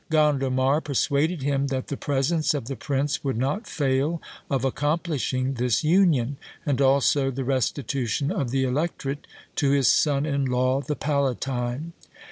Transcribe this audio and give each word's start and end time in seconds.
Gondomar 0.09 0.81
persuaded 0.81 1.43
him 1.43 1.67
that 1.67 1.89
the 1.89 1.95
presence 1.95 2.55
of 2.55 2.65
the 2.65 2.75
prince 2.75 3.23
would 3.23 3.37
not 3.37 3.67
fail 3.67 4.19
of 4.49 4.65
accomplishing 4.65 5.53
this 5.53 5.83
union, 5.83 6.37
and 6.65 6.81
also 6.81 7.29
the 7.29 7.45
restitution 7.45 8.31
of 8.31 8.49
the 8.49 8.63
electorate 8.63 9.27
to 9.57 9.69
his 9.69 9.91
son 9.91 10.25
in 10.25 10.45
law 10.45 10.81
the 10.81 10.95
palatine. 10.95 11.93